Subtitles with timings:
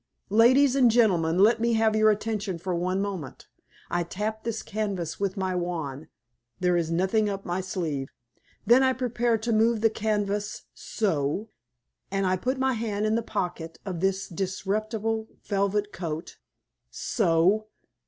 [0.31, 3.45] Ladies and gentlemen, let me have your attention for one moment.
[3.91, 6.07] I tap this canvas with my wand
[6.59, 8.09] there is nothing up my sleeve.
[8.65, 11.49] Then I prepare to move the canvas so.
[12.09, 16.39] And I put my hand in the pocket of this disreputable velvet coat,
[16.89, 17.67] so.